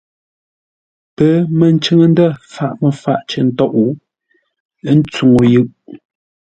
[1.15, 3.71] Pəməncʉŋ-ndə̂ faʼ məfaʼ cər ntôʼ,
[4.89, 5.69] ə́ ntsuŋu yʉʼ.